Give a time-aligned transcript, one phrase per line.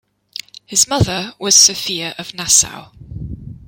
[0.65, 2.89] His mother was Sophia of Nassau.